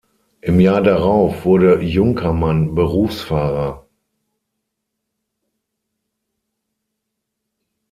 Im 0.41 0.59
Jahr 0.59 0.81
darauf 0.81 1.45
wurde 1.45 1.79
Junkermann 1.83 2.73
Berufsfahrer. 2.73 3.85